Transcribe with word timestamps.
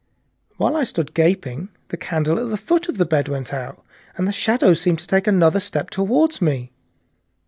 While 0.57 0.75
I 0.75 0.83
stood 0.83 1.13
gaping 1.13 1.69
the 1.89 1.95
candle 1.95 2.39
at 2.39 2.49
the 2.49 2.57
foot 2.57 2.89
of 2.89 2.97
the 2.97 3.05
bed 3.05 3.27
went 3.27 3.53
out, 3.53 3.85
and 4.17 4.27
the 4.27 4.31
shadows 4.31 4.81
seemed 4.81 4.97
to 4.97 5.07
take 5.07 5.27
another 5.27 5.59
step 5.59 5.91
toward 5.91 6.41
me. 6.41 6.71